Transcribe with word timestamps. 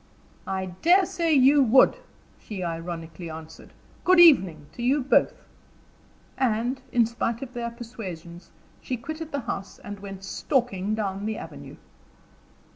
"I 0.47 0.65
dare 0.81 1.05
say 1.05 1.31
you 1.31 1.61
would," 1.61 1.95
she 2.39 2.63
ironically 2.63 3.29
answered. 3.29 3.69
"Good 4.03 4.19
evening 4.19 4.65
to 4.73 4.81
you 4.81 5.03
both." 5.03 5.45
And, 6.39 6.81
in 6.91 7.05
spite 7.05 7.43
of 7.43 7.53
their 7.53 7.69
persuasions, 7.69 8.49
she 8.81 8.97
quitted 8.97 9.31
the 9.31 9.41
house 9.41 9.77
and 9.77 9.99
went 9.99 10.23
stalking 10.23 10.95
down 10.95 11.27
the 11.27 11.37
avenue. 11.37 11.75